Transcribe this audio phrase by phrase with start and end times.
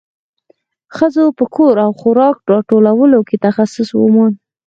[0.95, 4.35] ښځو په کور او خوراک راټولولو کې تخصص وموند.